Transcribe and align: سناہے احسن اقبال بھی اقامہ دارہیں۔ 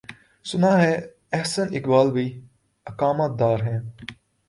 سناہے 0.45 0.95
احسن 1.31 1.67
اقبال 1.75 2.07
بھی 2.11 2.25
اقامہ 2.85 3.27
دارہیں۔ 3.39 3.79